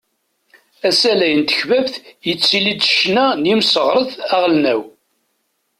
Asalay 0.87 1.33
n 1.39 1.41
tekbabt 1.49 1.93
yettili-d 2.27 2.81
s 2.85 2.91
ccna 2.97 3.25
n 3.39 3.47
yimseɣret 3.49 4.11
aɣelnaw. 4.33 4.81